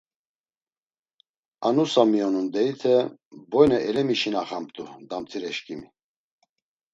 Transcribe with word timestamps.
A 1.67 1.69
nusa 1.75 2.01
miyonun 2.11 2.47
deyite, 2.53 2.93
boyne 3.51 3.77
elemişinaxamt̆u 3.89 4.83
damtireşǩimi! 5.09 5.87